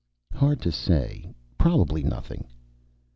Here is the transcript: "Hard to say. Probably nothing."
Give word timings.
"Hard 0.33 0.61
to 0.61 0.71
say. 0.71 1.29
Probably 1.59 2.01
nothing." 2.01 2.47